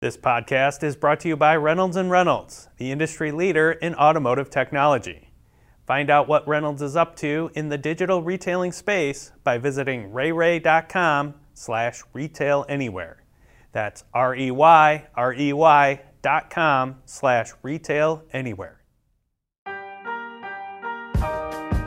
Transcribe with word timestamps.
This 0.00 0.16
podcast 0.16 0.84
is 0.84 0.94
brought 0.94 1.18
to 1.20 1.28
you 1.28 1.36
by 1.36 1.56
Reynolds 1.56 1.96
and 1.96 2.08
Reynolds, 2.08 2.68
the 2.76 2.92
industry 2.92 3.32
leader 3.32 3.72
in 3.72 3.96
automotive 3.96 4.48
technology. 4.48 5.32
Find 5.88 6.08
out 6.08 6.28
what 6.28 6.46
Reynolds 6.46 6.82
is 6.82 6.94
up 6.94 7.16
to 7.16 7.50
in 7.56 7.68
the 7.68 7.78
digital 7.78 8.22
retailing 8.22 8.70
space 8.70 9.32
by 9.42 9.58
visiting 9.58 10.12
reyrey.com 10.12 11.34
slash 11.52 12.02
retail 12.12 12.64
anywhere. 12.68 13.24
That's 13.72 14.04
R-E-Y, 14.14 15.08
R-E-Y 15.16 16.00
dot 16.22 16.48
com 16.48 16.98
slash 17.04 17.50
retail 17.64 18.22
anywhere. 18.32 18.77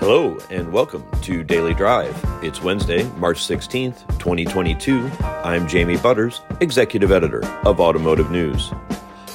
Hello, 0.01 0.35
and 0.49 0.73
welcome 0.73 1.05
to 1.21 1.43
Daily 1.43 1.75
Drive. 1.75 2.19
It's 2.41 2.59
Wednesday, 2.63 3.03
March 3.17 3.37
16th, 3.37 3.99
2022. 4.17 5.07
I'm 5.21 5.67
Jamie 5.67 5.95
Butters, 5.95 6.41
Executive 6.59 7.11
Editor 7.11 7.45
of 7.67 7.79
Automotive 7.79 8.31
News. 8.31 8.71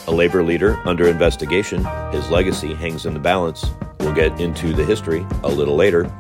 A 0.09 0.11
labor 0.11 0.43
leader 0.43 0.77
under 0.85 1.07
investigation, 1.07 1.87
his 2.11 2.29
legacy 2.31 2.75
hangs 2.75 3.07
in 3.07 3.15
the 3.15 3.21
balance. 3.21 3.65
We'll 4.01 4.13
get 4.13 4.41
into 4.41 4.73
the 4.73 4.85
history 4.85 5.25
a 5.45 5.49
little 5.49 5.77
later. 5.77 6.13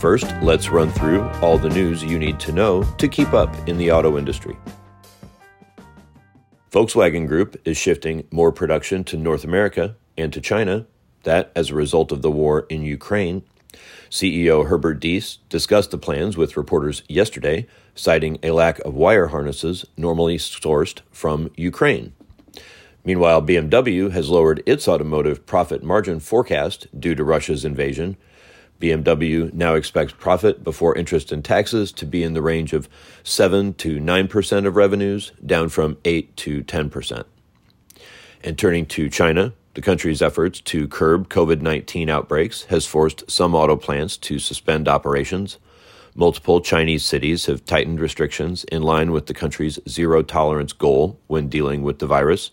First, 0.00 0.24
let's 0.40 0.70
run 0.70 0.90
through 0.90 1.28
all 1.42 1.58
the 1.58 1.68
news 1.68 2.02
you 2.02 2.18
need 2.18 2.40
to 2.40 2.52
know 2.52 2.84
to 2.96 3.06
keep 3.06 3.34
up 3.34 3.54
in 3.68 3.76
the 3.76 3.92
auto 3.92 4.16
industry. 4.16 4.56
Volkswagen 6.70 7.28
Group 7.28 7.60
is 7.66 7.76
shifting 7.76 8.26
more 8.30 8.52
production 8.52 9.04
to 9.04 9.18
North 9.18 9.44
America 9.44 9.96
and 10.16 10.32
to 10.32 10.40
China. 10.40 10.86
That 11.24 11.52
as 11.54 11.68
a 11.68 11.74
result 11.74 12.10
of 12.10 12.22
the 12.22 12.30
war 12.30 12.64
in 12.70 12.82
Ukraine 12.82 13.44
CEO 14.10 14.66
Herbert 14.66 15.00
Diess 15.00 15.38
discussed 15.48 15.90
the 15.90 15.98
plans 15.98 16.36
with 16.36 16.56
reporters 16.56 17.02
yesterday, 17.08 17.66
citing 17.94 18.38
a 18.42 18.50
lack 18.50 18.78
of 18.80 18.94
wire 18.94 19.28
harnesses 19.28 19.86
normally 19.96 20.36
sourced 20.36 21.00
from 21.10 21.50
Ukraine. 21.56 22.12
Meanwhile, 23.04 23.42
BMW 23.42 24.10
has 24.12 24.28
lowered 24.28 24.62
its 24.64 24.86
automotive 24.86 25.44
profit 25.46 25.82
margin 25.82 26.20
forecast 26.20 26.86
due 26.98 27.14
to 27.14 27.24
Russia's 27.24 27.64
invasion. 27.64 28.16
BMW 28.80 29.52
now 29.52 29.74
expects 29.74 30.12
profit 30.12 30.62
before 30.62 30.96
interest 30.96 31.32
and 31.32 31.44
taxes 31.44 31.90
to 31.92 32.06
be 32.06 32.22
in 32.22 32.34
the 32.34 32.42
range 32.42 32.72
of 32.72 32.88
7 33.22 33.74
to 33.74 33.98
9% 33.98 34.66
of 34.66 34.76
revenues, 34.76 35.32
down 35.44 35.68
from 35.68 35.98
8 36.04 36.36
to 36.36 36.62
10%. 36.62 37.24
And 38.44 38.58
turning 38.58 38.86
to 38.86 39.08
China, 39.08 39.52
the 39.74 39.82
country's 39.82 40.20
efforts 40.20 40.60
to 40.60 40.86
curb 40.86 41.28
COVID 41.28 41.62
19 41.62 42.10
outbreaks 42.10 42.64
has 42.64 42.86
forced 42.86 43.30
some 43.30 43.54
auto 43.54 43.76
plants 43.76 44.16
to 44.18 44.38
suspend 44.38 44.88
operations. 44.88 45.58
Multiple 46.14 46.60
Chinese 46.60 47.04
cities 47.04 47.46
have 47.46 47.64
tightened 47.64 47.98
restrictions 47.98 48.64
in 48.64 48.82
line 48.82 49.12
with 49.12 49.26
the 49.26 49.34
country's 49.34 49.78
zero 49.88 50.22
tolerance 50.22 50.74
goal 50.74 51.18
when 51.26 51.48
dealing 51.48 51.82
with 51.82 52.00
the 52.00 52.06
virus. 52.06 52.50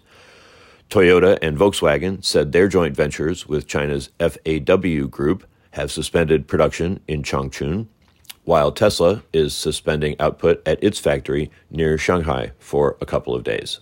Toyota 0.89 1.37
and 1.41 1.57
Volkswagen 1.57 2.23
said 2.23 2.51
their 2.51 2.69
joint 2.69 2.95
ventures 2.95 3.47
with 3.47 3.67
China's 3.67 4.09
FAW 4.19 5.07
Group 5.07 5.45
have 5.71 5.91
suspended 5.91 6.47
production 6.47 7.01
in 7.07 7.21
Changchun, 7.21 7.87
while 8.45 8.71
Tesla 8.71 9.23
is 9.33 9.53
suspending 9.53 10.15
output 10.19 10.65
at 10.65 10.83
its 10.83 10.97
factory 10.97 11.51
near 11.69 11.97
Shanghai 11.97 12.53
for 12.57 12.97
a 13.01 13.05
couple 13.05 13.35
of 13.35 13.43
days. 13.43 13.81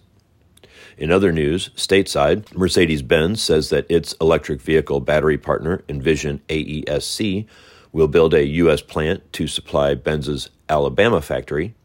In 0.98 1.12
other 1.12 1.32
news, 1.32 1.70
stateside, 1.76 2.56
Mercedes 2.56 3.04
Benz 3.04 3.42
says 3.42 3.70
that 3.70 3.86
its 3.90 4.14
electric 4.20 4.62
vehicle 4.62 5.00
battery 5.00 5.38
partner, 5.38 5.84
Envision 5.88 6.42
AESC, 6.50 7.46
will 7.92 8.08
build 8.08 8.34
a 8.34 8.48
U.S. 8.48 8.82
plant 8.82 9.32
to 9.34 9.48
supply 9.48 9.94
Benz's 9.94 10.50
Alabama 10.68 11.22
factory. 11.22 11.76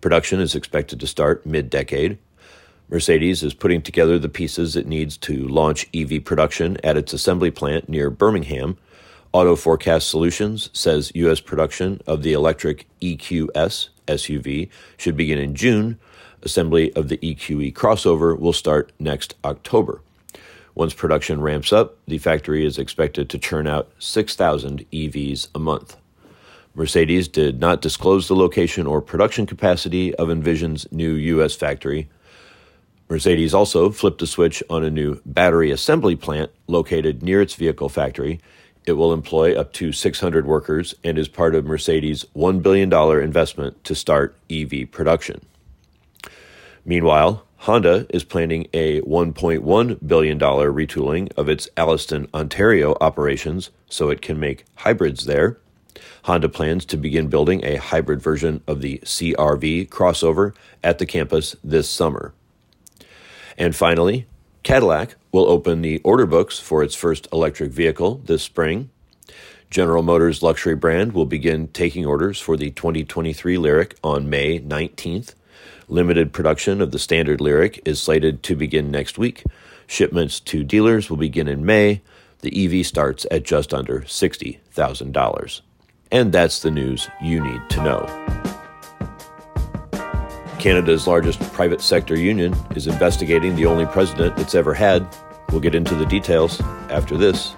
Production 0.00 0.40
is 0.40 0.54
expected 0.54 1.00
to 1.00 1.06
start 1.08 1.44
mid 1.44 1.70
decade. 1.70 2.18
Mercedes 2.88 3.42
is 3.42 3.54
putting 3.54 3.82
together 3.82 4.18
the 4.18 4.28
pieces 4.28 4.76
it 4.76 4.86
needs 4.86 5.16
to 5.16 5.48
launch 5.48 5.88
EV 5.94 6.24
production 6.24 6.76
at 6.84 6.96
its 6.96 7.12
assembly 7.12 7.50
plant 7.50 7.88
near 7.88 8.10
Birmingham. 8.10 8.76
Auto 9.32 9.56
Forecast 9.56 10.08
Solutions 10.08 10.70
says 10.72 11.10
U.S. 11.14 11.40
production 11.40 12.00
of 12.06 12.22
the 12.22 12.32
electric 12.32 12.86
EQS 13.00 13.88
SUV 14.06 14.68
should 14.96 15.16
begin 15.16 15.38
in 15.38 15.54
June, 15.54 15.98
Assembly 16.42 16.92
of 16.94 17.08
the 17.08 17.18
EQE 17.18 17.72
crossover 17.72 18.38
will 18.38 18.52
start 18.52 18.92
next 18.98 19.36
October. 19.44 20.00
Once 20.74 20.94
production 20.94 21.40
ramps 21.40 21.72
up, 21.72 21.96
the 22.06 22.18
factory 22.18 22.64
is 22.64 22.78
expected 22.78 23.28
to 23.28 23.38
churn 23.38 23.66
out 23.66 23.92
6,000 23.98 24.84
EVs 24.90 25.48
a 25.54 25.58
month. 25.58 25.96
Mercedes 26.74 27.28
did 27.28 27.60
not 27.60 27.82
disclose 27.82 28.26
the 28.26 28.34
location 28.34 28.86
or 28.86 29.02
production 29.02 29.44
capacity 29.44 30.14
of 30.14 30.30
Envision's 30.30 30.90
new 30.90 31.12
U.S. 31.12 31.54
factory. 31.54 32.08
Mercedes 33.10 33.52
also 33.52 33.90
flipped 33.90 34.22
a 34.22 34.26
switch 34.26 34.62
on 34.70 34.82
a 34.82 34.90
new 34.90 35.20
battery 35.26 35.70
assembly 35.70 36.16
plant 36.16 36.50
located 36.66 37.22
near 37.22 37.42
its 37.42 37.54
vehicle 37.54 37.90
factory. 37.90 38.40
It 38.84 38.92
will 38.92 39.12
employ 39.12 39.54
up 39.58 39.72
to 39.74 39.92
600 39.92 40.46
workers 40.46 40.94
and 41.04 41.16
is 41.16 41.28
part 41.28 41.54
of 41.54 41.64
Mercedes' 41.64 42.26
$1 42.36 42.62
billion 42.62 42.92
investment 43.22 43.82
to 43.84 43.94
start 43.94 44.36
EV 44.50 44.90
production. 44.90 45.40
Meanwhile, 46.84 47.46
Honda 47.58 48.06
is 48.10 48.24
planning 48.24 48.66
a 48.72 49.00
$1.1 49.02 49.98
billion 50.04 50.38
retooling 50.38 51.32
of 51.36 51.48
its 51.48 51.68
Alliston, 51.76 52.28
Ontario 52.34 52.96
operations 53.00 53.70
so 53.88 54.10
it 54.10 54.20
can 54.20 54.40
make 54.40 54.64
hybrids 54.74 55.26
there. 55.26 55.58
Honda 56.24 56.48
plans 56.48 56.84
to 56.86 56.96
begin 56.96 57.28
building 57.28 57.64
a 57.64 57.76
hybrid 57.76 58.20
version 58.20 58.62
of 58.66 58.80
the 58.80 58.98
CRV 59.04 59.88
crossover 59.90 60.56
at 60.82 60.98
the 60.98 61.06
campus 61.06 61.54
this 61.62 61.88
summer. 61.88 62.34
And 63.56 63.76
finally, 63.76 64.26
Cadillac 64.64 65.14
will 65.32 65.48
open 65.48 65.82
the 65.82 66.00
order 66.04 66.26
books 66.26 66.58
for 66.58 66.82
its 66.82 66.94
first 66.94 67.26
electric 67.32 67.72
vehicle 67.72 68.20
this 68.26 68.42
spring. 68.42 68.90
General 69.70 70.02
Motors 70.02 70.42
luxury 70.42 70.74
brand 70.74 71.12
will 71.12 71.24
begin 71.24 71.68
taking 71.68 72.04
orders 72.04 72.38
for 72.38 72.58
the 72.58 72.70
2023 72.70 73.56
Lyriq 73.56 73.94
on 74.04 74.28
May 74.28 74.60
19th. 74.60 75.34
Limited 75.88 76.32
production 76.32 76.82
of 76.82 76.90
the 76.90 76.98
standard 76.98 77.40
Lyriq 77.40 77.80
is 77.86 78.00
slated 78.00 78.42
to 78.42 78.54
begin 78.54 78.90
next 78.90 79.16
week. 79.16 79.42
Shipments 79.86 80.40
to 80.40 80.62
dealers 80.62 81.08
will 81.08 81.16
begin 81.16 81.48
in 81.48 81.64
May. 81.64 82.02
The 82.40 82.80
EV 82.80 82.86
starts 82.86 83.26
at 83.30 83.44
just 83.44 83.72
under 83.72 84.00
$60,000. 84.02 85.60
And 86.10 86.32
that's 86.32 86.60
the 86.60 86.70
news 86.70 87.08
you 87.22 87.42
need 87.42 87.70
to 87.70 87.82
know. 87.82 88.51
Canada's 90.62 91.08
largest 91.08 91.40
private 91.52 91.80
sector 91.80 92.16
union 92.16 92.54
is 92.76 92.86
investigating 92.86 93.56
the 93.56 93.66
only 93.66 93.84
president 93.84 94.38
it's 94.38 94.54
ever 94.54 94.72
had. 94.72 95.04
We'll 95.50 95.58
get 95.58 95.74
into 95.74 95.96
the 95.96 96.06
details 96.06 96.60
after 96.88 97.16
this. 97.16 97.56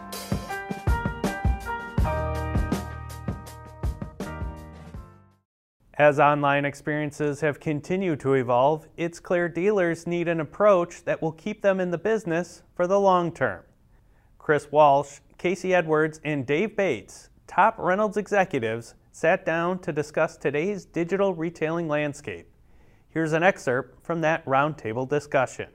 As 5.98 6.18
online 6.18 6.64
experiences 6.64 7.42
have 7.42 7.60
continued 7.60 8.20
to 8.20 8.32
evolve, 8.32 8.88
it's 8.96 9.20
clear 9.20 9.50
dealers 9.50 10.06
need 10.06 10.26
an 10.26 10.40
approach 10.40 11.04
that 11.04 11.20
will 11.20 11.32
keep 11.32 11.60
them 11.60 11.80
in 11.80 11.90
the 11.90 11.98
business 11.98 12.62
for 12.74 12.86
the 12.86 12.98
long 12.98 13.30
term. 13.32 13.64
Chris 14.38 14.72
Walsh, 14.72 15.18
Casey 15.36 15.74
Edwards, 15.74 16.22
and 16.24 16.46
Dave 16.46 16.74
Bates, 16.74 17.28
top 17.46 17.74
Reynolds 17.78 18.16
executives, 18.16 18.94
sat 19.12 19.44
down 19.44 19.78
to 19.80 19.92
discuss 19.92 20.38
today's 20.38 20.86
digital 20.86 21.34
retailing 21.34 21.86
landscape. 21.86 22.48
Here's 23.14 23.32
an 23.32 23.44
excerpt 23.44 24.04
from 24.04 24.22
that 24.22 24.44
roundtable 24.44 25.08
discussion. 25.08 25.68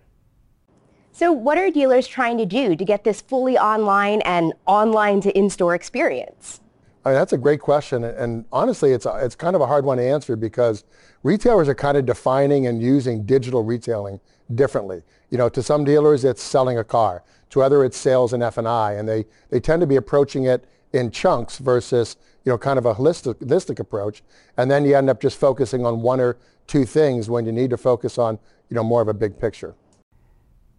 So, 1.13 1.31
what 1.31 1.57
are 1.57 1.71
dealers 1.71 2.05
trying 2.05 2.37
to 2.37 2.45
do 2.45 2.75
to 2.75 2.85
get 2.85 3.05
this 3.05 3.21
fully 3.21 3.57
online 3.57 4.21
and 4.21 4.53
online 4.65 5.21
to 5.21 5.35
in 5.35 5.49
store 5.49 5.73
experience? 5.73 6.59
I 7.05 7.09
mean, 7.09 7.17
that's 7.17 7.31
a 7.31 7.37
great 7.37 7.61
question. 7.61 8.03
And 8.03 8.43
honestly, 8.51 8.91
it's, 8.91 9.05
a, 9.05 9.17
it's 9.23 9.35
kind 9.35 9.55
of 9.55 9.61
a 9.61 9.65
hard 9.65 9.85
one 9.85 9.97
to 9.97 10.03
answer 10.03 10.35
because 10.35 10.83
retailers 11.23 11.69
are 11.69 11.75
kind 11.75 11.97
of 11.97 12.05
defining 12.05 12.67
and 12.67 12.81
using 12.81 13.23
digital 13.23 13.63
retailing 13.63 14.19
differently. 14.53 15.01
You 15.29 15.37
know, 15.37 15.47
to 15.47 15.63
some 15.63 15.85
dealers, 15.85 16.25
it's 16.25 16.43
selling 16.43 16.77
a 16.77 16.83
car. 16.83 17.23
To 17.51 17.61
other, 17.61 17.85
it's 17.85 17.97
sales 17.97 18.33
and 18.33 18.43
F&I. 18.43 18.93
And 18.93 19.07
they, 19.07 19.25
they 19.49 19.61
tend 19.61 19.79
to 19.79 19.87
be 19.87 19.95
approaching 19.95 20.43
it 20.43 20.65
in 20.91 21.09
chunks 21.09 21.57
versus, 21.57 22.17
you 22.43 22.51
know, 22.51 22.57
kind 22.57 22.77
of 22.77 22.85
a 22.85 22.95
holistic, 22.95 23.35
holistic 23.35 23.79
approach. 23.79 24.23
And 24.57 24.69
then 24.69 24.83
you 24.83 24.95
end 24.95 25.09
up 25.09 25.21
just 25.21 25.39
focusing 25.39 25.85
on 25.85 26.01
one 26.01 26.19
or 26.19 26.37
two 26.69 26.85
things 26.85 27.29
when 27.29 27.45
you 27.45 27.51
need 27.51 27.71
to 27.71 27.77
focus 27.77 28.17
on, 28.17 28.39
you 28.69 28.75
know, 28.75 28.83
more 28.83 29.01
of 29.01 29.07
a 29.07 29.13
big 29.13 29.37
picture. 29.37 29.75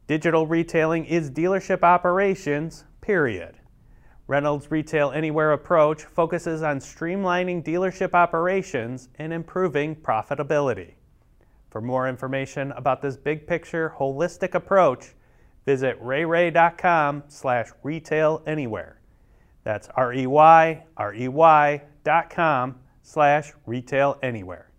Digital 0.06 0.46
retailing 0.46 1.04
is 1.04 1.30
dealership 1.30 1.82
operations, 1.82 2.84
period. 3.00 3.56
Reynolds' 4.26 4.70
Retail 4.70 5.10
Anywhere 5.10 5.52
approach 5.52 6.04
focuses 6.04 6.62
on 6.62 6.78
streamlining 6.78 7.64
dealership 7.64 8.14
operations 8.14 9.08
and 9.18 9.32
improving 9.32 9.96
profitability. 9.96 10.94
For 11.70 11.80
more 11.80 12.08
information 12.08 12.70
about 12.72 13.02
this 13.02 13.16
big 13.16 13.46
picture, 13.46 13.92
holistic 13.98 14.54
approach, 14.54 15.14
visit 15.66 16.00
reyrey.com 16.00 17.24
slash 17.26 17.70
retail 17.82 18.42
anywhere. 18.46 19.00
That's 19.64 19.88
R-E-Y, 19.96 20.84
R-E-Y 20.96 21.82
dot 22.04 22.30
com 22.30 22.76
slash 23.02 23.52
retail 23.66 24.18
anywhere. 24.22 24.69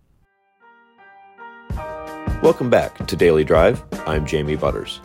Welcome 2.41 2.71
back 2.71 3.05
to 3.05 3.15
Daily 3.15 3.43
Drive. 3.43 3.83
I'm 4.07 4.25
Jamie 4.25 4.55
Butters. 4.55 4.99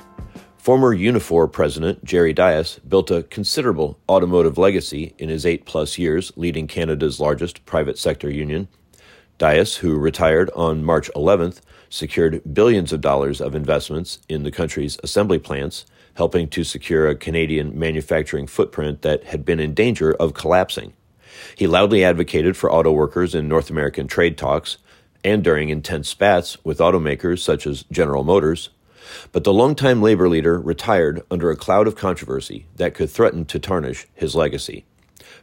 Former 0.57 0.97
Unifor 0.97 1.53
president 1.53 2.03
Jerry 2.03 2.33
Dias 2.33 2.79
built 2.79 3.11
a 3.11 3.25
considerable 3.25 3.99
automotive 4.09 4.57
legacy 4.57 5.15
in 5.19 5.29
his 5.29 5.45
eight 5.45 5.67
plus 5.67 5.99
years 5.99 6.33
leading 6.37 6.67
Canada's 6.67 7.21
largest 7.21 7.67
private 7.67 7.99
sector 7.99 8.31
union. 8.31 8.69
Dias, 9.37 9.77
who 9.77 9.99
retired 9.99 10.49
on 10.57 10.83
March 10.83 11.11
11th, 11.15 11.61
secured 11.91 12.41
billions 12.55 12.91
of 12.91 13.03
dollars 13.03 13.43
of 13.43 13.55
investments 13.55 14.19
in 14.31 14.43
the 14.43 14.51
country's 14.51 14.99
assembly 15.03 15.39
plants, 15.39 15.85
helping 16.15 16.49
to 16.49 16.65
secure 16.65 17.07
a 17.07 17.15
Canadian 17.15 17.79
manufacturing 17.79 18.47
footprint 18.47 19.03
that 19.03 19.25
had 19.25 19.45
been 19.45 19.61
in 19.61 19.75
danger 19.75 20.15
of 20.15 20.33
collapsing. 20.33 20.95
He 21.55 21.67
loudly 21.67 22.03
advocated 22.03 22.57
for 22.57 22.73
auto 22.73 22.93
workers 22.93 23.35
in 23.35 23.47
North 23.47 23.69
American 23.69 24.09
trade 24.09 24.39
talks 24.39 24.79
and 25.25 25.43
during 25.43 25.69
intense 25.69 26.09
spats 26.09 26.63
with 26.65 26.79
automakers 26.79 27.41
such 27.41 27.67
as 27.67 27.85
General 27.91 28.25
Motors, 28.25 28.71
but 29.33 29.45
the 29.45 29.53
longtime 29.53 30.03
labor 30.03 30.29
leader 30.29 30.59
retired 30.59 31.23
under 31.31 31.51
a 31.51 31.57
cloud 31.57 31.87
of 31.87 31.97
controversy 31.97 32.67
that 32.77 32.95
could 32.95 33.11
threaten 33.11 33.45
to 33.47 33.59
tarnish 33.59 34.07
his 34.15 34.35
legacy. 34.35 34.85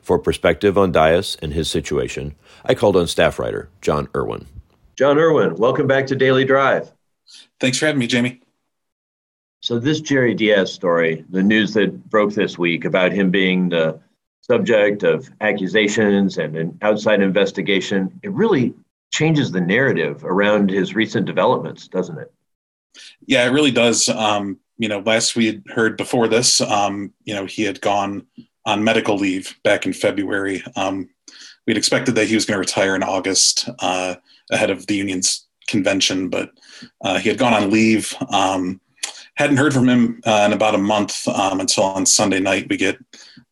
For 0.01 0.19
perspective 0.19 0.77
on 0.77 0.91
Dias 0.91 1.37
and 1.41 1.53
his 1.53 1.69
situation, 1.69 2.35
I 2.65 2.75
called 2.75 2.95
on 2.95 3.07
staff 3.07 3.39
writer 3.39 3.69
John 3.81 4.09
Irwin. 4.15 4.47
John 4.95 5.17
Irwin, 5.17 5.55
welcome 5.55 5.87
back 5.87 6.07
to 6.07 6.15
Daily 6.15 6.45
Drive. 6.45 6.91
Thanks 7.59 7.77
for 7.77 7.85
having 7.85 7.99
me, 7.99 8.07
Jamie. 8.07 8.41
So, 9.61 9.79
this 9.79 10.01
Jerry 10.01 10.33
Dias 10.33 10.73
story, 10.73 11.23
the 11.29 11.41
news 11.41 11.73
that 11.75 12.09
broke 12.09 12.33
this 12.33 12.57
week 12.57 12.83
about 12.83 13.13
him 13.13 13.31
being 13.31 13.69
the 13.69 13.97
subject 14.41 15.03
of 15.03 15.29
accusations 15.39 16.37
and 16.37 16.57
an 16.57 16.77
outside 16.81 17.21
investigation, 17.21 18.19
it 18.23 18.31
really 18.31 18.73
changes 19.13 19.51
the 19.51 19.61
narrative 19.61 20.25
around 20.25 20.69
his 20.69 20.95
recent 20.95 21.25
developments, 21.25 21.87
doesn't 21.87 22.17
it? 22.17 22.33
Yeah, 23.25 23.45
it 23.45 23.51
really 23.51 23.71
does. 23.71 24.09
Um, 24.09 24.59
you 24.77 24.89
know, 24.89 24.99
last 24.99 25.35
we 25.35 25.45
had 25.45 25.63
heard 25.67 25.97
before 25.97 26.27
this, 26.27 26.59
um, 26.61 27.13
you 27.23 27.33
know, 27.33 27.45
he 27.45 27.63
had 27.63 27.79
gone 27.79 28.25
on 28.65 28.83
medical 28.83 29.15
leave 29.15 29.55
back 29.63 29.85
in 29.85 29.93
February. 29.93 30.63
Um, 30.75 31.09
we'd 31.67 31.77
expected 31.77 32.15
that 32.15 32.27
he 32.27 32.35
was 32.35 32.45
going 32.45 32.55
to 32.55 32.59
retire 32.59 32.95
in 32.95 33.03
August 33.03 33.69
uh, 33.79 34.15
ahead 34.51 34.71
of 34.71 34.87
the 34.87 34.95
union's 34.95 35.47
convention, 35.67 36.29
but 36.29 36.51
uh, 37.01 37.19
he 37.19 37.29
had 37.29 37.37
gone 37.37 37.53
on 37.53 37.69
leave. 37.69 38.13
Um, 38.29 38.81
hadn't 39.35 39.57
heard 39.57 39.73
from 39.73 39.87
him 39.87 40.21
uh, 40.25 40.43
in 40.45 40.53
about 40.53 40.75
a 40.75 40.79
month 40.79 41.27
um, 41.27 41.59
until 41.59 41.83
on 41.83 42.05
Sunday 42.05 42.39
night 42.39 42.67
we 42.69 42.77
get 42.77 42.97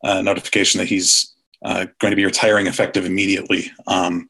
a 0.04 0.24
notification 0.24 0.80
that 0.80 0.88
he's 0.88 1.34
uh, 1.64 1.86
going 2.00 2.12
to 2.12 2.16
be 2.16 2.26
retiring 2.26 2.68
effective 2.68 3.06
immediately. 3.06 3.72
Um, 3.88 4.28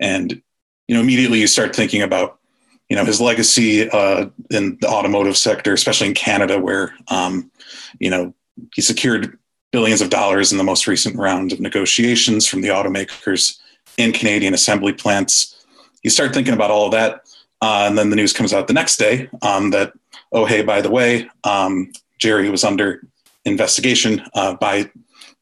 and 0.00 0.40
you 0.88 0.94
know, 0.94 1.00
immediately 1.00 1.38
you 1.38 1.46
start 1.46 1.76
thinking 1.76 2.02
about 2.02 2.38
you 2.88 2.96
know 2.96 3.04
his 3.04 3.20
legacy 3.20 3.88
uh, 3.90 4.26
in 4.50 4.78
the 4.80 4.88
automotive 4.88 5.36
sector, 5.36 5.74
especially 5.74 6.08
in 6.08 6.14
Canada, 6.14 6.58
where 6.58 6.94
um, 7.08 7.50
you 8.00 8.10
know 8.10 8.34
he 8.74 8.80
secured 8.80 9.38
billions 9.70 10.00
of 10.00 10.08
dollars 10.08 10.50
in 10.50 10.58
the 10.58 10.64
most 10.64 10.86
recent 10.86 11.14
round 11.16 11.52
of 11.52 11.60
negotiations 11.60 12.46
from 12.46 12.62
the 12.62 12.68
automakers 12.68 13.58
in 13.98 14.12
Canadian 14.12 14.54
assembly 14.54 14.92
plants. 14.92 15.66
You 16.02 16.10
start 16.10 16.32
thinking 16.32 16.54
about 16.54 16.70
all 16.70 16.86
of 16.86 16.92
that, 16.92 17.26
uh, 17.60 17.84
and 17.86 17.98
then 17.98 18.08
the 18.08 18.16
news 18.16 18.32
comes 18.32 18.54
out 18.54 18.66
the 18.66 18.72
next 18.72 18.96
day 18.96 19.28
um, 19.42 19.70
that 19.70 19.92
oh 20.32 20.46
hey 20.46 20.62
by 20.62 20.80
the 20.80 20.90
way 20.90 21.28
um, 21.44 21.92
Jerry 22.18 22.48
was 22.48 22.64
under 22.64 23.06
investigation 23.44 24.22
uh, 24.34 24.54
by 24.54 24.90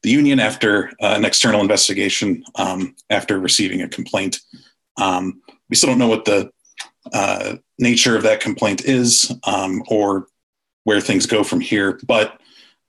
the 0.03 0.09
union 0.09 0.39
after 0.39 0.89
uh, 1.01 1.15
an 1.15 1.25
external 1.25 1.61
investigation 1.61 2.43
um, 2.55 2.95
after 3.09 3.39
receiving 3.39 3.81
a 3.81 3.87
complaint. 3.87 4.41
Um, 4.97 5.41
we 5.69 5.75
still 5.75 5.89
don't 5.89 5.99
know 5.99 6.07
what 6.07 6.25
the 6.25 6.51
uh, 7.13 7.57
nature 7.79 8.15
of 8.15 8.23
that 8.23 8.41
complaint 8.41 8.85
is 8.85 9.31
um, 9.43 9.83
or 9.87 10.27
where 10.83 11.01
things 11.01 11.25
go 11.25 11.43
from 11.43 11.59
here. 11.59 11.99
But 12.05 12.39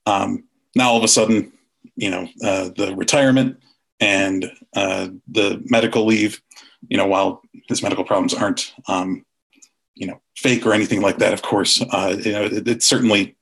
um, 0.07 0.45
now 0.75 0.91
all 0.91 0.99
of 0.99 1.05
a 1.05 1.09
sudden, 1.09 1.53
you 1.97 2.11
know, 2.11 2.29
uh, 2.43 2.71
the 2.77 2.95
retirement 2.97 3.61
and 4.01 4.51
uh, 4.75 5.09
the 5.29 5.63
medical 5.67 6.07
leave, 6.07 6.41
you 6.89 6.97
know, 6.97 7.07
while 7.07 7.43
his 7.69 7.83
medical 7.83 8.05
problems 8.05 8.35
aren't, 8.35 8.73
um, 8.87 9.25
you 9.95 10.07
know, 10.07 10.21
fake 10.37 10.65
or 10.65 10.73
anything 10.73 11.01
like 11.01 11.19
that, 11.19 11.33
of 11.33 11.43
course, 11.43 11.83
uh, 11.83 12.17
you 12.19 12.33
know, 12.33 12.45
it, 12.45 12.69
it 12.69 12.83
certainly 12.83 13.37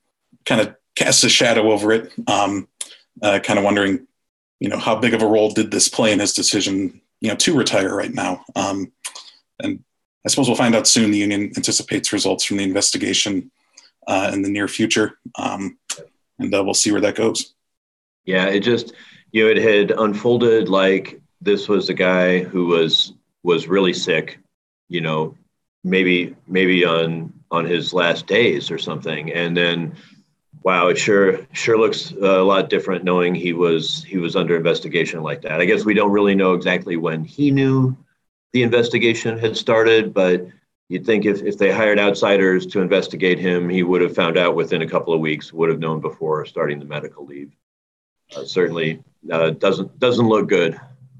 kind 0.45 0.61
of 0.61 0.75
casts 0.95 1.23
a 1.23 1.29
shadow 1.29 1.71
over 1.71 1.91
it. 1.91 2.11
Um, 2.27 2.67
uh, 3.21 3.39
kind 3.39 3.59
of 3.59 3.65
wondering, 3.65 4.07
you 4.59 4.69
know, 4.69 4.77
how 4.77 4.95
big 4.95 5.13
of 5.13 5.21
a 5.21 5.27
role 5.27 5.51
did 5.51 5.71
this 5.71 5.89
play 5.89 6.11
in 6.11 6.19
his 6.19 6.33
decision, 6.33 7.01
you 7.21 7.29
know, 7.29 7.35
to 7.35 7.57
retire 7.57 7.95
right 7.95 8.13
now? 8.13 8.43
Um, 8.55 8.91
and 9.59 9.83
I 10.25 10.29
suppose 10.29 10.47
we'll 10.47 10.57
find 10.57 10.75
out 10.75 10.87
soon. 10.87 11.11
The 11.11 11.17
union 11.17 11.51
anticipates 11.55 12.13
results 12.13 12.43
from 12.43 12.57
the 12.57 12.63
investigation 12.63 13.51
uh, 14.07 14.31
in 14.33 14.41
the 14.41 14.49
near 14.49 14.67
future, 14.67 15.17
um, 15.37 15.77
and 16.39 16.53
uh, 16.53 16.63
we'll 16.63 16.73
see 16.73 16.91
where 16.91 17.01
that 17.01 17.15
goes. 17.15 17.53
Yeah, 18.25 18.47
it 18.47 18.59
just 18.59 18.93
you 19.31 19.43
know 19.43 19.49
it 19.49 19.57
had 19.57 19.91
unfolded 19.91 20.69
like 20.69 21.19
this 21.41 21.67
was 21.67 21.89
a 21.89 21.93
guy 21.93 22.39
who 22.39 22.67
was 22.67 23.13
was 23.43 23.67
really 23.67 23.93
sick, 23.93 24.39
you 24.89 25.01
know, 25.01 25.35
maybe 25.83 26.35
maybe 26.47 26.85
on 26.85 27.33
on 27.49 27.65
his 27.65 27.93
last 27.93 28.27
days 28.27 28.69
or 28.69 28.77
something, 28.77 29.31
and 29.31 29.55
then 29.55 29.95
wow, 30.63 30.87
it 30.87 30.97
sure 30.97 31.45
sure 31.53 31.77
looks 31.77 32.11
a 32.11 32.43
lot 32.43 32.69
different 32.69 33.03
knowing 33.03 33.35
he 33.35 33.53
was 33.53 34.03
he 34.03 34.17
was 34.17 34.35
under 34.35 34.55
investigation 34.55 35.23
like 35.23 35.41
that. 35.43 35.61
I 35.61 35.65
guess 35.65 35.85
we 35.85 35.93
don't 35.93 36.11
really 36.11 36.35
know 36.35 36.53
exactly 36.53 36.97
when 36.97 37.23
he 37.23 37.51
knew 37.51 37.95
the 38.53 38.63
investigation 38.63 39.37
had 39.37 39.55
started, 39.57 40.13
but 40.13 40.47
you'd 40.89 41.05
think 41.05 41.25
if, 41.25 41.41
if 41.43 41.57
they 41.57 41.71
hired 41.71 41.99
outsiders 41.99 42.65
to 42.67 42.81
investigate 42.81 43.39
him, 43.39 43.69
he 43.69 43.83
would 43.83 44.01
have 44.01 44.15
found 44.15 44.37
out 44.37 44.55
within 44.55 44.81
a 44.81 44.89
couple 44.89 45.13
of 45.13 45.19
weeks, 45.19 45.53
would 45.53 45.69
have 45.69 45.79
known 45.79 45.99
before 45.99 46.45
starting 46.45 46.79
the 46.79 46.85
medical 46.85 47.25
leave. 47.25 47.51
Uh, 48.35 48.43
certainly 48.43 49.01
uh, 49.31 49.51
doesn't 49.51 49.99
doesn't 49.99 50.27
look 50.27 50.47
good 50.47 50.79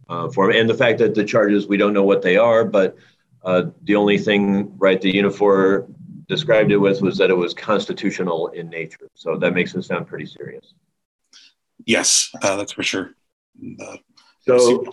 uh, 0.09 0.29
for 0.29 0.49
him. 0.49 0.59
And 0.59 0.69
the 0.69 0.73
fact 0.73 0.99
that 0.99 1.15
the 1.15 1.23
charges 1.23 1.67
we 1.67 1.77
don't 1.77 1.93
know 1.93 2.03
what 2.03 2.21
they 2.21 2.37
are, 2.37 2.65
but 2.65 2.97
uh, 3.43 3.67
the 3.83 3.95
only 3.95 4.17
thing 4.17 4.77
right 4.77 4.99
the 4.99 5.13
Unifor 5.13 5.87
described 6.27 6.71
it 6.71 6.77
with 6.77 7.01
was 7.01 7.17
that 7.17 7.29
it 7.29 7.37
was 7.37 7.53
constitutional 7.53 8.47
in 8.47 8.69
nature. 8.69 9.09
So 9.15 9.37
that 9.37 9.53
makes 9.53 9.73
it 9.75 9.83
sound 9.83 10.07
pretty 10.07 10.25
serious. 10.25 10.73
Yes, 11.85 12.31
uh, 12.41 12.55
that's 12.57 12.73
for 12.73 12.83
sure. 12.83 13.11
Uh, 13.79 13.97
so 14.45 14.83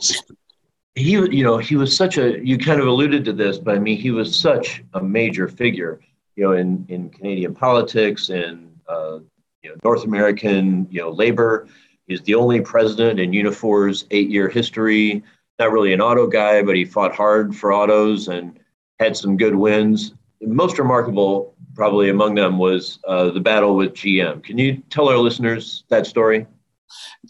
he 0.94 1.10
you 1.12 1.42
know 1.42 1.58
he 1.58 1.76
was 1.76 1.96
such 1.96 2.18
a 2.18 2.44
you 2.44 2.56
kind 2.56 2.80
of 2.80 2.86
alluded 2.86 3.24
to 3.24 3.32
this 3.32 3.58
but 3.58 3.74
i 3.74 3.78
mean 3.78 3.98
he 3.98 4.10
was 4.10 4.38
such 4.38 4.82
a 4.94 5.02
major 5.02 5.48
figure 5.48 6.00
you 6.36 6.44
know 6.44 6.52
in 6.52 6.84
in 6.88 7.10
canadian 7.10 7.54
politics 7.54 8.28
and 8.28 8.72
uh, 8.88 9.18
you 9.62 9.70
know 9.70 9.76
north 9.82 10.04
american 10.04 10.86
you 10.90 11.00
know 11.00 11.10
labor 11.10 11.66
he's 12.06 12.22
the 12.22 12.34
only 12.34 12.60
president 12.60 13.18
in 13.18 13.32
unifor's 13.32 14.06
eight 14.12 14.30
year 14.30 14.48
history 14.48 15.22
not 15.58 15.72
really 15.72 15.92
an 15.92 16.00
auto 16.00 16.26
guy 16.26 16.62
but 16.62 16.76
he 16.76 16.84
fought 16.84 17.14
hard 17.14 17.54
for 17.54 17.72
autos 17.72 18.28
and 18.28 18.58
had 19.00 19.16
some 19.16 19.36
good 19.36 19.54
wins 19.54 20.14
most 20.40 20.78
remarkable 20.78 21.54
probably 21.74 22.08
among 22.08 22.34
them 22.34 22.58
was 22.58 22.98
uh, 23.08 23.30
the 23.30 23.40
battle 23.40 23.74
with 23.76 23.94
gm 23.94 24.42
can 24.44 24.58
you 24.58 24.82
tell 24.90 25.08
our 25.08 25.18
listeners 25.18 25.84
that 25.88 26.06
story? 26.06 26.46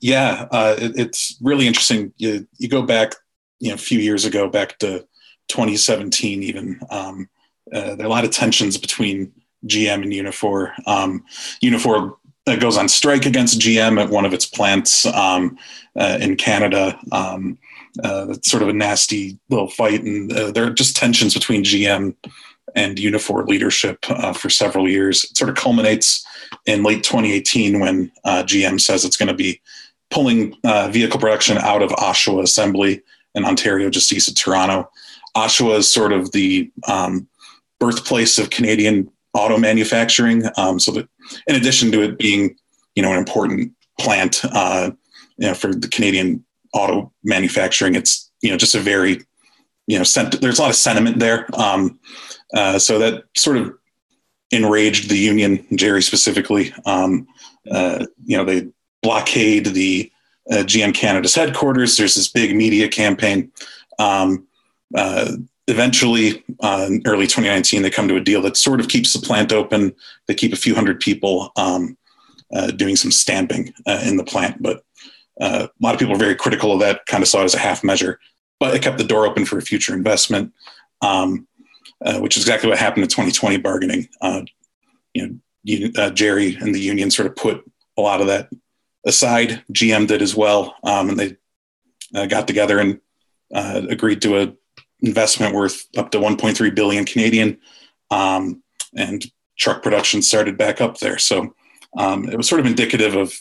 Yeah, 0.00 0.46
uh, 0.50 0.76
it, 0.78 0.98
it's 0.98 1.36
really 1.40 1.66
interesting. 1.66 2.12
You, 2.16 2.46
you 2.58 2.68
go 2.68 2.82
back 2.82 3.14
you 3.60 3.68
know 3.68 3.74
a 3.74 3.78
few 3.78 3.98
years 3.98 4.24
ago 4.24 4.48
back 4.48 4.78
to 4.80 5.06
2017 5.48 6.42
even 6.42 6.80
um, 6.90 7.28
uh, 7.72 7.94
there 7.94 8.02
are 8.02 8.06
a 8.06 8.08
lot 8.08 8.24
of 8.24 8.30
tensions 8.30 8.76
between 8.76 9.32
gm 9.66 10.02
and 10.02 10.12
unifor. 10.12 10.72
Um, 10.86 11.24
unifor 11.62 12.16
uh, 12.46 12.56
goes 12.56 12.76
on 12.76 12.88
strike 12.88 13.26
against 13.26 13.60
gm 13.60 14.02
at 14.02 14.10
one 14.10 14.24
of 14.24 14.34
its 14.34 14.46
plants 14.46 15.06
um, 15.06 15.56
uh, 15.96 16.18
in 16.20 16.36
canada. 16.36 16.98
Um, 17.12 17.58
uh, 18.02 18.26
it's 18.30 18.50
sort 18.50 18.62
of 18.62 18.68
a 18.68 18.72
nasty 18.72 19.38
little 19.48 19.68
fight 19.68 20.02
and 20.02 20.32
uh, 20.32 20.50
there 20.50 20.66
are 20.66 20.70
just 20.70 20.96
tensions 20.96 21.32
between 21.32 21.62
gm 21.62 22.14
and 22.74 22.98
unifor 22.98 23.46
leadership 23.46 23.98
uh, 24.08 24.32
for 24.32 24.50
several 24.50 24.88
years 24.88 25.24
it 25.24 25.36
sort 25.36 25.50
of 25.50 25.56
culminates 25.56 26.26
in 26.66 26.82
late 26.82 27.02
2018 27.02 27.80
when 27.80 28.10
gm 28.26 28.80
says 28.80 29.04
it's 29.04 29.16
going 29.16 29.28
to 29.28 29.34
be 29.34 29.60
pulling 30.10 30.54
vehicle 30.90 31.20
production 31.20 31.58
out 31.58 31.82
of 31.82 31.90
oshawa 31.90 32.42
assembly 32.42 33.02
in 33.34 33.44
Ontario, 33.44 33.90
just 33.90 34.12
east 34.12 34.28
of 34.28 34.34
Toronto. 34.34 34.88
Oshawa 35.36 35.78
is 35.78 35.90
sort 35.90 36.12
of 36.12 36.32
the 36.32 36.70
um, 36.86 37.28
birthplace 37.80 38.38
of 38.38 38.50
Canadian 38.50 39.10
auto 39.32 39.58
manufacturing. 39.58 40.44
Um, 40.56 40.78
so 40.78 40.92
that, 40.92 41.08
in 41.46 41.56
addition 41.56 41.90
to 41.92 42.02
it 42.02 42.18
being, 42.18 42.56
you 42.94 43.02
know, 43.02 43.10
an 43.10 43.18
important 43.18 43.72
plant, 44.00 44.44
uh, 44.44 44.92
you 45.38 45.48
know, 45.48 45.54
for 45.54 45.74
the 45.74 45.88
Canadian 45.88 46.44
auto 46.72 47.12
manufacturing, 47.24 47.96
it's 47.96 48.30
you 48.40 48.50
know 48.50 48.56
just 48.56 48.74
a 48.74 48.80
very, 48.80 49.20
you 49.86 49.98
know, 49.98 50.04
sent- 50.04 50.40
there's 50.40 50.58
a 50.58 50.62
lot 50.62 50.70
of 50.70 50.76
sentiment 50.76 51.18
there. 51.18 51.46
Um, 51.54 51.98
uh, 52.54 52.78
so 52.78 52.98
that 52.98 53.24
sort 53.36 53.56
of 53.56 53.74
enraged 54.50 55.10
the 55.10 55.18
union, 55.18 55.66
Jerry 55.74 56.02
specifically. 56.02 56.72
Um, 56.86 57.26
uh, 57.70 58.06
you 58.24 58.36
know, 58.36 58.44
they 58.44 58.68
blockade 59.02 59.66
the 59.66 60.10
uh, 60.50 60.56
GM 60.56 60.94
Canada's 60.94 61.34
headquarters. 61.34 61.96
There's 61.96 62.14
this 62.14 62.28
big 62.28 62.54
media 62.54 62.88
campaign. 62.88 63.50
Um, 63.98 64.46
uh, 64.96 65.32
eventually, 65.68 66.44
uh, 66.60 66.86
in 66.88 67.02
early 67.06 67.26
2019, 67.26 67.82
they 67.82 67.90
come 67.90 68.08
to 68.08 68.16
a 68.16 68.20
deal 68.20 68.42
that 68.42 68.56
sort 68.56 68.80
of 68.80 68.88
keeps 68.88 69.12
the 69.12 69.24
plant 69.24 69.52
open. 69.52 69.94
They 70.26 70.34
keep 70.34 70.52
a 70.52 70.56
few 70.56 70.74
hundred 70.74 71.00
people 71.00 71.52
um, 71.56 71.96
uh, 72.54 72.70
doing 72.70 72.96
some 72.96 73.10
stamping 73.10 73.72
uh, 73.86 74.02
in 74.04 74.16
the 74.16 74.24
plant, 74.24 74.62
but 74.62 74.84
uh, 75.40 75.66
a 75.68 75.82
lot 75.84 75.94
of 75.94 75.98
people 75.98 76.14
are 76.14 76.18
very 76.18 76.36
critical 76.36 76.72
of 76.72 76.80
that. 76.80 77.06
Kind 77.06 77.22
of 77.22 77.28
saw 77.28 77.40
it 77.40 77.44
as 77.44 77.54
a 77.54 77.58
half 77.58 77.82
measure, 77.82 78.20
but 78.60 78.74
it 78.74 78.82
kept 78.82 78.98
the 78.98 79.04
door 79.04 79.26
open 79.26 79.44
for 79.44 79.58
a 79.58 79.62
future 79.62 79.94
investment, 79.94 80.52
um, 81.00 81.46
uh, 82.04 82.18
which 82.20 82.36
is 82.36 82.42
exactly 82.42 82.68
what 82.68 82.78
happened 82.78 83.04
in 83.04 83.08
2020 83.08 83.58
bargaining. 83.58 84.08
Uh, 84.20 84.42
you 85.12 85.26
know, 85.26 85.34
you, 85.62 85.90
Jerry 86.10 86.56
and 86.56 86.74
the 86.74 86.80
union 86.80 87.10
sort 87.10 87.26
of 87.26 87.36
put 87.36 87.64
a 87.96 88.02
lot 88.02 88.20
of 88.20 88.26
that 88.26 88.50
aside. 89.06 89.62
GM 89.72 90.06
did 90.06 90.22
as 90.22 90.34
well, 90.34 90.74
um, 90.84 91.10
and 91.10 91.18
they 91.18 92.26
got 92.26 92.46
together 92.46 92.78
and 92.78 93.00
agreed 93.52 94.20
to 94.22 94.42
a 94.42 94.54
investment 95.04 95.54
worth 95.54 95.86
up 95.96 96.10
to 96.10 96.18
1.3 96.18 96.74
billion 96.74 97.04
Canadian, 97.04 97.58
um, 98.10 98.62
and 98.96 99.24
truck 99.58 99.82
production 99.82 100.22
started 100.22 100.56
back 100.56 100.80
up 100.80 100.98
there. 100.98 101.18
So 101.18 101.54
um, 101.96 102.28
it 102.28 102.36
was 102.36 102.48
sort 102.48 102.60
of 102.60 102.66
indicative 102.66 103.14
of, 103.14 103.32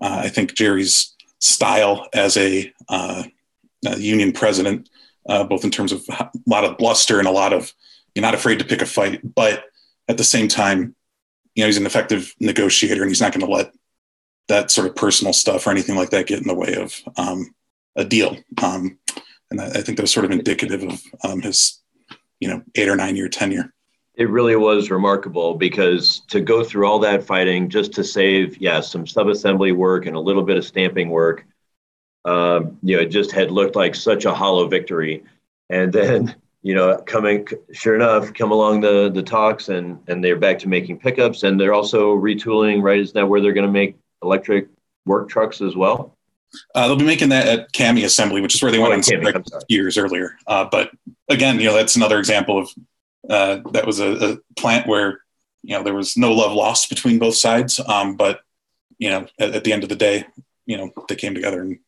uh, 0.00 0.22
I 0.24 0.28
think, 0.28 0.54
Jerry's 0.54 1.14
style 1.38 2.08
as 2.14 2.36
a, 2.36 2.72
uh, 2.88 3.24
a 3.86 3.98
union 3.98 4.32
president, 4.32 4.88
uh, 5.28 5.44
both 5.44 5.64
in 5.64 5.70
terms 5.70 5.92
of 5.92 6.02
a 6.08 6.30
lot 6.46 6.64
of 6.64 6.78
bluster 6.78 7.18
and 7.18 7.28
a 7.28 7.32
lot 7.32 7.52
of 7.52 7.72
you're 8.14 8.22
not 8.22 8.34
afraid 8.34 8.58
to 8.58 8.64
pick 8.64 8.82
a 8.82 8.86
fight, 8.86 9.20
but 9.34 9.64
at 10.08 10.18
the 10.18 10.24
same 10.24 10.48
time, 10.48 10.94
you 11.54 11.62
know, 11.62 11.66
he's 11.66 11.76
an 11.76 11.86
effective 11.86 12.34
negotiator 12.40 13.02
and 13.02 13.10
he's 13.10 13.20
not 13.20 13.32
going 13.32 13.46
to 13.46 13.52
let 13.52 13.72
that 14.48 14.70
sort 14.70 14.88
of 14.88 14.96
personal 14.96 15.32
stuff 15.32 15.66
or 15.66 15.70
anything 15.70 15.96
like 15.96 16.10
that 16.10 16.26
get 16.26 16.40
in 16.40 16.48
the 16.48 16.54
way 16.54 16.74
of 16.74 16.94
um, 17.16 17.54
a 17.96 18.04
deal. 18.04 18.36
Um, 18.62 18.98
and 19.50 19.60
I, 19.60 19.66
I 19.66 19.80
think 19.82 19.96
that 19.96 20.02
was 20.02 20.12
sort 20.12 20.24
of 20.24 20.32
indicative 20.32 20.82
of 20.82 21.02
um, 21.24 21.40
his, 21.40 21.80
you 22.40 22.48
know, 22.48 22.62
eight 22.74 22.88
or 22.88 22.96
nine 22.96 23.16
year 23.16 23.28
tenure. 23.28 23.72
It 24.14 24.28
really 24.28 24.56
was 24.56 24.90
remarkable 24.90 25.54
because 25.54 26.20
to 26.28 26.40
go 26.40 26.64
through 26.64 26.86
all 26.86 26.98
that 27.00 27.24
fighting 27.24 27.68
just 27.68 27.92
to 27.92 28.04
save, 28.04 28.60
yeah, 28.60 28.80
some 28.80 29.04
subassembly 29.04 29.74
work 29.74 30.06
and 30.06 30.16
a 30.16 30.20
little 30.20 30.42
bit 30.42 30.56
of 30.56 30.64
stamping 30.64 31.10
work, 31.10 31.46
um, 32.24 32.78
you 32.82 32.96
know, 32.96 33.02
it 33.02 33.06
just 33.06 33.32
had 33.32 33.50
looked 33.50 33.76
like 33.76 33.94
such 33.94 34.24
a 34.24 34.34
hollow 34.34 34.68
victory. 34.68 35.24
And 35.68 35.92
then, 35.92 36.34
you 36.62 36.74
know, 36.74 36.96
coming, 36.98 37.46
sure 37.72 37.94
enough, 37.94 38.34
come 38.34 38.52
along 38.52 38.80
the 38.80 39.10
the 39.10 39.22
talks 39.22 39.68
and 39.68 39.98
and 40.08 40.22
they're 40.22 40.36
back 40.36 40.58
to 40.60 40.68
making 40.68 40.98
pickups 40.98 41.42
and 41.42 41.58
they're 41.58 41.74
also 41.74 42.14
retooling. 42.14 42.82
Right, 42.82 43.00
is 43.00 43.12
that 43.12 43.28
where 43.28 43.40
they're 43.40 43.52
going 43.52 43.66
to 43.66 43.72
make 43.72 43.96
electric 44.22 44.68
work 45.06 45.28
trucks 45.28 45.60
as 45.60 45.74
well? 45.74 46.16
Uh, 46.74 46.88
they'll 46.88 46.96
be 46.96 47.04
making 47.04 47.28
that 47.28 47.46
at 47.46 47.72
CAMI 47.72 48.04
Assembly, 48.04 48.40
which 48.40 48.56
is 48.56 48.62
where 48.62 48.72
they 48.72 48.78
went 48.78 48.92
oh, 48.92 49.14
on 49.14 49.62
years 49.68 49.96
earlier. 49.96 50.36
Uh, 50.48 50.64
but 50.64 50.90
again, 51.28 51.60
you 51.60 51.66
know, 51.66 51.74
that's 51.74 51.94
another 51.94 52.18
example 52.18 52.58
of 52.58 52.70
uh, 53.28 53.60
that 53.72 53.86
was 53.86 54.00
a, 54.00 54.32
a, 54.32 54.38
plant 54.58 54.86
where 54.86 55.20
you 55.62 55.76
know 55.76 55.82
there 55.82 55.94
was 55.94 56.16
no 56.16 56.32
love 56.32 56.52
lost 56.52 56.88
between 56.88 57.18
both 57.18 57.36
sides. 57.36 57.80
Um, 57.80 58.16
but 58.16 58.40
you 58.98 59.10
know, 59.10 59.26
at, 59.38 59.54
at, 59.54 59.64
the 59.64 59.72
end 59.72 59.82
of 59.82 59.88
the 59.88 59.96
day, 59.96 60.26
you 60.66 60.76
know, 60.76 60.90
they 61.08 61.14
came 61.14 61.34
together 61.34 61.60
and 61.60 61.78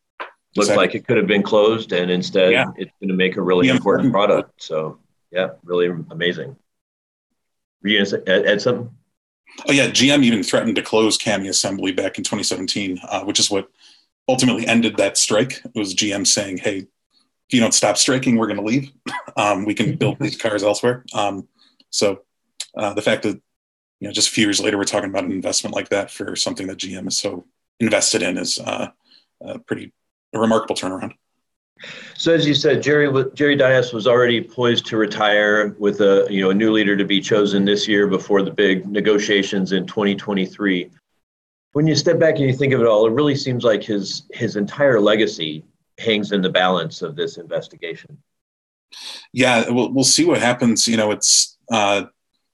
looked 0.56 0.76
like 0.76 0.94
it 0.94 1.06
could 1.06 1.16
have 1.16 1.26
been 1.26 1.42
closed, 1.42 1.92
and 1.92 2.10
instead, 2.10 2.52
yeah. 2.52 2.66
it's 2.76 2.92
going 3.00 3.08
to 3.08 3.14
make 3.14 3.36
a 3.36 3.42
really 3.42 3.68
important, 3.68 4.06
important 4.06 4.12
product. 4.12 4.62
So, 4.62 4.98
yeah, 5.30 5.50
really 5.64 5.88
amazing. 6.10 6.56
Were 7.82 7.88
you 7.88 8.04
going 8.04 8.24
to 8.24 8.50
add, 8.50 8.60
something? 8.60 8.90
Oh 9.68 9.72
yeah, 9.72 9.88
GM 9.88 10.22
even 10.22 10.42
threatened 10.42 10.76
to 10.76 10.82
close 10.82 11.18
CAMI 11.18 11.48
Assembly 11.48 11.92
back 11.92 12.18
in 12.18 12.24
2017, 12.24 13.00
uh, 13.08 13.24
which 13.24 13.38
is 13.38 13.50
what 13.50 13.68
ultimately 14.28 14.66
ended 14.66 14.96
that 14.96 15.16
strike. 15.16 15.62
It 15.64 15.78
was 15.78 15.94
GM 15.94 16.26
saying, 16.26 16.58
"Hey, 16.58 16.78
if 16.78 16.86
you 17.50 17.60
don't 17.60 17.74
stop 17.74 17.96
striking, 17.96 18.36
we're 18.36 18.46
going 18.46 18.60
to 18.60 18.64
leave. 18.64 18.92
Um, 19.34 19.64
we 19.64 19.72
can 19.72 19.96
build 19.96 20.18
these 20.20 20.36
cars 20.36 20.62
elsewhere." 20.62 21.06
Um, 21.14 21.48
so 21.88 22.20
uh, 22.76 22.92
the 22.92 23.00
fact 23.00 23.22
that 23.22 23.40
you 23.98 24.08
know 24.08 24.12
just 24.12 24.28
a 24.28 24.30
few 24.30 24.44
years 24.44 24.60
later 24.60 24.76
we're 24.76 24.84
talking 24.84 25.08
about 25.08 25.24
an 25.24 25.32
investment 25.32 25.74
like 25.74 25.88
that 25.88 26.10
for 26.10 26.36
something 26.36 26.66
that 26.66 26.76
GM 26.76 27.08
is 27.08 27.16
so 27.16 27.46
invested 27.80 28.20
in 28.20 28.36
is 28.36 28.58
uh, 28.58 28.88
a 29.40 29.58
pretty 29.58 29.94
a 30.32 30.38
remarkable 30.38 30.74
turnaround. 30.74 31.14
So 32.14 32.32
as 32.32 32.46
you 32.46 32.54
said, 32.54 32.82
Jerry 32.82 33.10
Jerry 33.34 33.56
Dias 33.56 33.92
was 33.92 34.06
already 34.06 34.40
poised 34.40 34.86
to 34.86 34.96
retire 34.96 35.74
with 35.78 36.00
a 36.00 36.26
you 36.30 36.40
know 36.40 36.50
a 36.50 36.54
new 36.54 36.72
leader 36.72 36.96
to 36.96 37.04
be 37.04 37.20
chosen 37.20 37.64
this 37.64 37.88
year 37.88 38.06
before 38.06 38.42
the 38.42 38.52
big 38.52 38.86
negotiations 38.86 39.72
in 39.72 39.86
2023 39.86 40.90
when 41.72 41.86
you 41.86 41.96
step 41.96 42.18
back 42.18 42.36
and 42.36 42.44
you 42.44 42.52
think 42.52 42.72
of 42.72 42.80
it 42.80 42.86
all, 42.86 43.06
it 43.06 43.12
really 43.12 43.34
seems 43.34 43.64
like 43.64 43.82
his 43.82 44.24
his 44.32 44.56
entire 44.56 45.00
legacy 45.00 45.64
hangs 45.98 46.32
in 46.32 46.42
the 46.42 46.50
balance 46.50 47.02
of 47.02 47.16
this 47.16 47.38
investigation. 47.38 48.18
Yeah, 49.32 49.68
we'll 49.70 49.92
we'll 49.92 50.04
see 50.04 50.24
what 50.24 50.40
happens. 50.40 50.86
You 50.86 50.96
know, 50.96 51.10
it's 51.10 51.56
uh, 51.70 52.04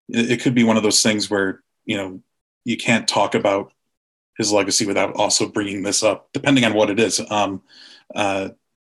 it, 0.08 0.32
it 0.32 0.40
could 0.40 0.54
be 0.54 0.64
one 0.64 0.76
of 0.76 0.82
those 0.82 1.02
things 1.02 1.28
where 1.28 1.62
you 1.84 1.96
know 1.96 2.20
you 2.64 2.76
can't 2.76 3.08
talk 3.08 3.34
about 3.34 3.72
his 4.38 4.52
legacy 4.52 4.86
without 4.86 5.14
also 5.14 5.48
bringing 5.48 5.82
this 5.82 6.02
up, 6.02 6.28
depending 6.32 6.64
on 6.64 6.72
what 6.72 6.90
it 6.90 6.98
is. 6.98 7.20
Um, 7.30 7.62
uh, 8.14 8.50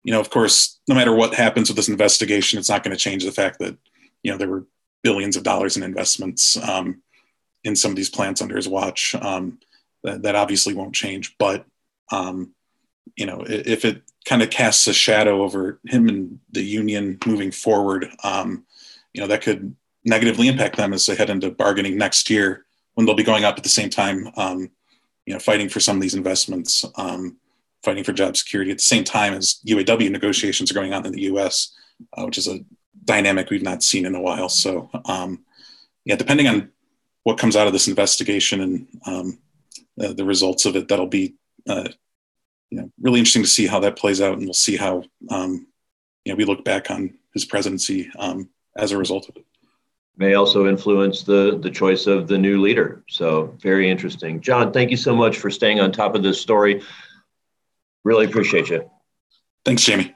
you 0.05 0.13
know, 0.13 0.21
of 0.21 0.31
course, 0.31 0.81
no 0.89 0.95
matter 0.95 1.15
what 1.15 1.35
happens 1.35 1.69
with 1.69 1.77
this 1.77 1.89
investigation, 1.89 2.59
it's 2.59 2.69
not 2.69 2.83
going 2.83 2.97
to 2.97 3.03
change 3.03 3.25
the 3.25 3.33
fact 3.33 3.59
that 3.59 3.77
you 4.23 4.31
know 4.31 4.39
there 4.39 4.49
were 4.49 4.67
billions 5.03 5.37
of 5.37 5.43
dollars 5.43 5.77
in 5.77 5.83
investments 5.83 6.57
um, 6.57 7.03
in 7.65 7.77
some 7.77 7.91
of 7.91 7.97
these 7.97 8.11
plants 8.11 8.41
under 8.41 8.57
his 8.57 8.69
watch. 8.69 9.15
Um, 9.17 9.59
that, 10.03 10.23
that 10.23 10.35
obviously 10.35 10.75
won't 10.75 10.95
change. 10.95 11.37
But 11.39 11.65
um, 12.11 12.55
you 13.17 13.27
know, 13.27 13.45
if 13.47 13.85
it 13.85 14.03
kind 14.25 14.43
of 14.43 14.51
casts 14.51 14.87
a 14.87 14.93
shadow 14.93 15.43
over 15.43 15.81
him 15.85 16.09
and 16.09 16.39
the 16.51 16.63
union 16.63 17.19
moving 17.27 17.51
forward, 17.51 18.09
um, 18.23 18.65
you 19.13 19.21
know, 19.21 19.27
that 19.27 19.43
could 19.43 19.75
negatively 20.05 20.49
impact 20.49 20.77
them 20.77 20.93
as 20.93 21.07
they 21.07 21.15
head 21.15 21.31
into 21.31 21.51
bargaining 21.51 21.97
next 21.97 22.31
year 22.31 22.65
when 22.95 23.07
they'll 23.07 23.15
be 23.15 23.23
going 23.23 23.45
up 23.45 23.57
at 23.57 23.63
the 23.63 23.69
same 23.69 23.91
time. 23.91 24.29
Um, 24.37 24.71
you 25.26 25.33
know, 25.33 25.38
fighting 25.38 25.69
for 25.69 25.81
some 25.81 25.97
of 25.97 26.02
these 26.02 26.14
investments, 26.14 26.85
um, 26.97 27.37
fighting 27.83 28.05
for 28.05 28.12
job 28.12 28.37
security 28.37 28.71
at 28.71 28.79
the 28.79 28.83
same 28.83 29.05
time 29.05 29.35
as 29.35 29.61
UAW 29.67 30.11
negotiations 30.11 30.71
are 30.71 30.75
going 30.75 30.93
on 30.93 31.07
in 31.07 31.12
the 31.12 31.23
U.S., 31.23 31.76
uh, 32.17 32.25
which 32.25 32.38
is 32.38 32.49
a 32.49 32.61
dynamic 33.05 33.50
we've 33.50 33.62
not 33.62 33.83
seen 33.83 34.07
in 34.07 34.14
a 34.14 34.21
while. 34.21 34.49
So, 34.49 34.91
um, 35.07 35.45
yeah, 36.05 36.17
depending 36.17 36.49
on 36.49 36.71
what 37.23 37.38
comes 37.38 37.57
out 37.57 37.67
of 37.67 37.73
this 37.73 37.88
investigation 37.88 38.61
and 38.61 38.87
um, 39.07 39.38
uh, 40.00 40.12
the 40.12 40.25
results 40.25 40.64
of 40.64 40.76
it. 40.76 40.88
That'll 40.88 41.07
be 41.07 41.35
uh, 41.69 41.88
you 42.71 42.79
know 42.79 42.91
really 43.00 43.19
interesting 43.19 43.43
to 43.43 43.49
see 43.49 43.67
how 43.67 43.81
that 43.81 43.97
plays 43.97 44.21
out, 44.21 44.38
and 44.38 44.47
we'll 44.47 44.55
see 44.55 44.76
how 44.76 45.05
um, 45.31 45.67
you 46.25 46.33
know 46.33 46.37
we 46.37 46.45
look 46.45 46.64
back 46.64 46.91
on 46.91 47.19
his 47.35 47.45
presidency 47.45 48.11
um, 48.19 48.49
as 48.76 48.93
a 48.93 48.99
result 48.99 49.29
of 49.29 49.37
it. 49.37 49.45
May 50.16 50.35
also 50.35 50.66
influence 50.66 51.23
the 51.23 51.59
the 51.61 51.71
choice 51.71 52.07
of 52.07 52.28
the 52.28 52.38
new 52.38 52.61
leader. 52.61 53.02
So 53.09 53.54
very 53.59 53.90
interesting, 53.90 54.40
John. 54.40 54.73
Thank 54.73 54.90
you 54.90 54.97
so 54.97 55.16
much 55.16 55.38
for 55.38 55.50
staying 55.50 55.81
on 55.81 55.90
top 55.90 56.14
of 56.14 56.23
this 56.23 56.40
story. 56.40 56.83
Really 58.04 58.26
appreciate 58.26 58.69
you. 58.69 58.90
Thanks, 59.64 59.83
Jamie. 59.85 60.14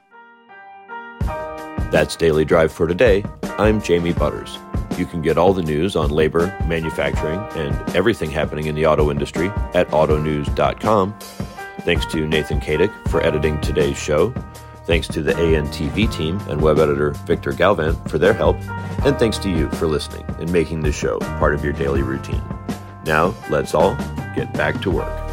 That's 1.89 2.15
Daily 2.15 2.43
Drive 2.43 2.71
for 2.71 2.85
today. 2.85 3.23
I'm 3.57 3.81
Jamie 3.81 4.13
Butters. 4.13 4.57
You 4.97 5.05
can 5.05 5.21
get 5.21 5.37
all 5.37 5.53
the 5.53 5.61
news 5.61 5.95
on 5.95 6.09
labor, 6.09 6.47
manufacturing, 6.67 7.39
and 7.55 7.95
everything 7.95 8.29
happening 8.29 8.65
in 8.65 8.75
the 8.75 8.85
auto 8.85 9.09
industry 9.09 9.47
at 9.73 9.87
autonews.com. 9.89 11.17
Thanks 11.81 12.05
to 12.07 12.27
Nathan 12.27 12.59
Kadick 12.59 12.91
for 13.09 13.23
editing 13.23 13.61
today's 13.61 13.97
show. 13.97 14.33
Thanks 14.87 15.09
to 15.09 15.21
the 15.21 15.33
ANTV 15.33 16.09
team 16.13 16.39
and 16.47 16.61
web 16.61 16.79
editor 16.79 17.11
Victor 17.11 17.51
Galvin 17.51 17.93
for 18.05 18.17
their 18.17 18.31
help. 18.31 18.55
And 19.05 19.19
thanks 19.19 19.37
to 19.39 19.49
you 19.49 19.69
for 19.71 19.85
listening 19.85 20.23
and 20.39 20.49
making 20.49 20.81
this 20.81 20.95
show 20.95 21.19
part 21.19 21.53
of 21.53 21.61
your 21.61 21.73
daily 21.73 22.03
routine. 22.03 22.41
Now, 23.05 23.35
let's 23.49 23.75
all 23.75 23.95
get 24.33 24.53
back 24.53 24.81
to 24.83 24.91
work. 24.91 25.26